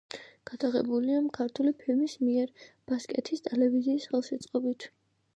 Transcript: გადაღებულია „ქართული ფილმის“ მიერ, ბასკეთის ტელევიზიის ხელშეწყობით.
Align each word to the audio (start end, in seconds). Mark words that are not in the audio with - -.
გადაღებულია 0.49 1.17
„ქართული 1.37 1.73
ფილმის“ 1.83 2.15
მიერ, 2.23 2.53
ბასკეთის 2.91 3.43
ტელევიზიის 3.49 4.09
ხელშეწყობით. 4.15 4.89